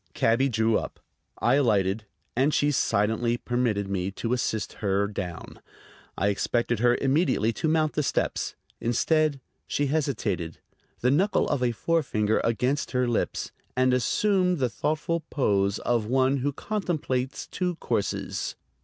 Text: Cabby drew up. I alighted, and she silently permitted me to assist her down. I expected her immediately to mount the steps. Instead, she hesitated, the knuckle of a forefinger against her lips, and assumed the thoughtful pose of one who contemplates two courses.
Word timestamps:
Cabby 0.15 0.49
drew 0.49 0.79
up. 0.79 0.99
I 1.37 1.53
alighted, 1.57 2.05
and 2.35 2.55
she 2.55 2.71
silently 2.71 3.37
permitted 3.37 3.87
me 3.87 4.09
to 4.13 4.33
assist 4.33 4.73
her 4.81 5.05
down. 5.05 5.61
I 6.17 6.29
expected 6.29 6.79
her 6.79 6.95
immediately 6.99 7.53
to 7.53 7.67
mount 7.67 7.93
the 7.93 8.01
steps. 8.01 8.55
Instead, 8.79 9.39
she 9.67 9.85
hesitated, 9.85 10.57
the 11.01 11.11
knuckle 11.11 11.47
of 11.49 11.61
a 11.61 11.71
forefinger 11.71 12.39
against 12.43 12.93
her 12.93 13.07
lips, 13.07 13.51
and 13.77 13.93
assumed 13.93 14.57
the 14.57 14.69
thoughtful 14.69 15.19
pose 15.29 15.77
of 15.77 16.07
one 16.07 16.37
who 16.37 16.51
contemplates 16.51 17.45
two 17.45 17.75
courses. 17.75 18.55